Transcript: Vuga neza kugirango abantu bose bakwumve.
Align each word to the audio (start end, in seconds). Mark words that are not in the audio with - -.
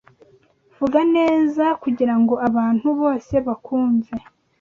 Vuga 0.77 0.99
neza 1.15 1.65
kugirango 1.83 2.33
abantu 2.47 2.87
bose 2.99 3.33
bakwumve. 3.47 4.13